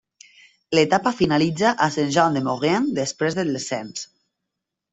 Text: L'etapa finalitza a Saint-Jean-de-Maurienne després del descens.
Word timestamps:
L'etapa 0.77 1.11
finalitza 1.19 1.75
a 1.85 1.89
Saint-Jean-de-Maurienne 1.97 2.97
després 3.01 3.41
del 3.41 3.55
descens. 3.59 4.09